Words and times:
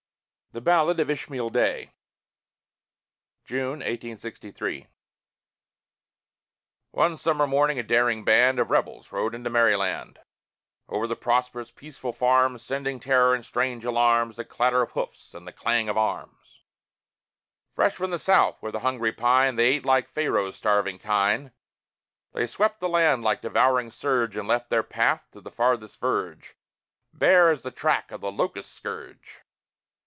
THE 0.53 0.59
BALLAD 0.59 0.99
OF 0.99 1.09
ISHMAEL 1.09 1.49
DAY 1.51 1.93
[June, 3.45 3.79
1863] 3.79 4.87
One 6.91 7.15
summer 7.15 7.47
morning 7.47 7.79
a 7.79 7.83
daring 7.83 8.25
band 8.25 8.59
Of 8.59 8.69
Rebels 8.69 9.13
rode 9.13 9.33
into 9.33 9.49
Maryland, 9.49 10.19
Over 10.89 11.07
the 11.07 11.15
prosperous, 11.15 11.71
peaceful 11.71 12.11
farms, 12.11 12.63
Sending 12.63 12.99
terror 12.99 13.33
and 13.33 13.45
strange 13.45 13.85
alarms, 13.85 14.35
The 14.35 14.43
clatter 14.43 14.81
of 14.81 14.91
hoofs 14.91 15.33
and 15.33 15.47
the 15.47 15.53
clang 15.53 15.87
of 15.87 15.97
arms. 15.97 16.65
Fresh 17.73 17.95
from 17.95 18.11
the 18.11 18.19
South, 18.19 18.57
where 18.59 18.73
the 18.73 18.81
hungry 18.81 19.13
pine 19.13 19.55
They 19.55 19.67
ate 19.75 19.85
like 19.85 20.09
Pharaoh's 20.09 20.57
starving 20.57 20.99
kine; 20.99 21.53
They 22.33 22.45
swept 22.45 22.81
the 22.81 22.89
land 22.89 23.23
like 23.23 23.41
devouring 23.41 23.89
surge, 23.89 24.35
And 24.35 24.49
left 24.49 24.69
their 24.69 24.83
path, 24.83 25.31
to 25.31 25.39
the 25.39 25.49
farthest 25.49 26.01
verge, 26.01 26.57
Bare 27.13 27.51
as 27.51 27.61
the 27.63 27.71
track 27.71 28.11
of 28.11 28.19
the 28.19 28.33
locust 28.33 28.73
scourge. 28.73 29.45